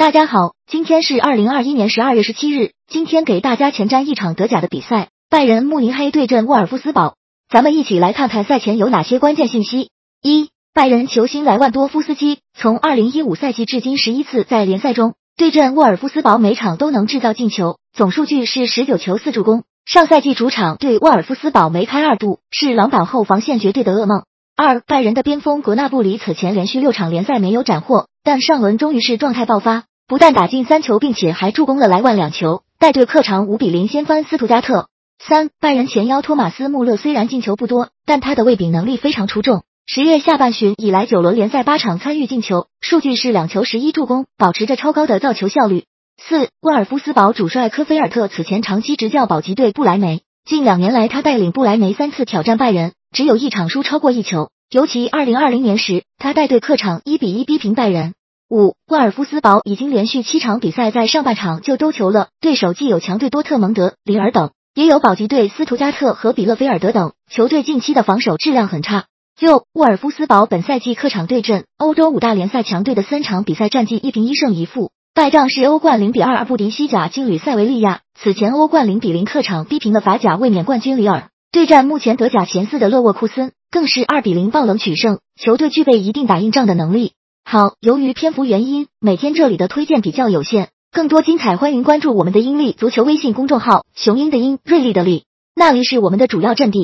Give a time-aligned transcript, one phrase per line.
[0.00, 2.70] 大家好，今天是二零二一年十二月十七日。
[2.88, 7.16] 今天给大家前瞻一场德甲的比赛，拜仁慕尼黑对阵沃尔夫斯堡。
[7.50, 9.90] 咱们一起来看看赛前有哪些关键信息。
[10.22, 19.64] 一、拜仁球星莱万多夫斯基从二零一五赛季至今十一次在联赛中对阵沃尔夫斯堡，每场都能制造进球，总数据是十九球四助攻。
[19.84, 24.22] 上赛季主场对沃尔夫斯堡梅开二度，是狼堡后防线绝对的噩梦。
[24.56, 29.84] 二、拜仁的边锋格纳布里此前连续六场联赛没有斩获，但上轮终于是状态爆发。
[30.10, 34.88] 不但打进三球，并且还助攻了莱万两球，带队客场五比零掀翻斯图加特。
[35.20, 39.62] 三，拜仁前腰托马斯穆勒虽然进球不多，但他的卫饼能力非常出众。
[39.86, 45.84] 十月下半旬以来，九轮联赛八场参与进球，数据是两球十一助攻，保持着超高的造球效率。
[46.20, 58.14] 四，沃尔夫斯堡主帅科菲尔特此前长期执教保级队布莱梅，近两年来他带领布莱梅三次挑战拜仁，只有一场输超过一球，尤其二零二零年时，他带队客场一比一逼平拜仁。
[58.50, 69.04] 五，沃尔夫斯堡已经连续七场比赛在上半场就丢球了，对手既有强队多特蒙德、林尔等，也有保级队斯图加特和比勒菲尔德等球队，近期的防守质量很差。
[69.38, 87.12] 六，沃尔夫斯堡本赛季客场对阵欧洲五大联赛强队的三场比赛战绩一平一胜一负，败仗是欧冠零比二二不敌西甲劲旅塞维利亚，此前欧冠零比零客场逼平了法甲卫冕冠军里尔，对战目前德甲前四的勒沃库森更是二比零爆冷取胜，球队具备一定打硬仗的能力。
[87.52, 90.68] 好，由于篇幅原因，每天这里的推荐比较有限。
[90.92, 95.24] 更多精彩，欢迎关注我们的英利足球微信公众号“雄鹰的鹰，锐利的利”，
[95.56, 96.78] 那里是我们的主要阵地。